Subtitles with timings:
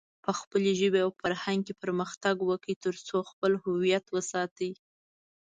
[0.23, 4.71] په خپلې ژبې او فرهنګ کې پرمختګ وکړئ، ترڅو خپل هويت وساتئ.